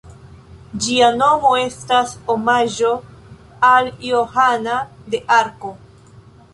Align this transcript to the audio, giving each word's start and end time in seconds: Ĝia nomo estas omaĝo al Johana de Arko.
Ĝia 0.85 1.09
nomo 1.17 1.51
estas 1.65 2.15
omaĝo 2.37 2.91
al 3.71 3.93
Johana 4.09 4.83
de 5.15 5.25
Arko. 5.41 5.77